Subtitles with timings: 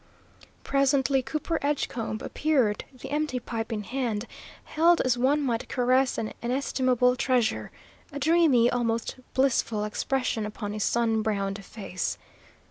[0.63, 4.25] Presently Cooper Edgecombe appeared, the empty pipe in hand,
[4.63, 7.69] held as one might caress an inestimable treasure,
[8.11, 12.17] a dreamy, almost blissful expression upon his sun browned face.